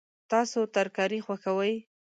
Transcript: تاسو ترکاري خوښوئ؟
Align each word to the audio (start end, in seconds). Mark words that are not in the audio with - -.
تاسو 0.31 0.59
ترکاري 0.75 1.19
خوښوئ؟ 1.25 1.73